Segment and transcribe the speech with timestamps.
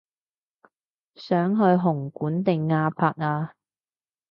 [1.13, 3.53] 想去紅館定亞博啊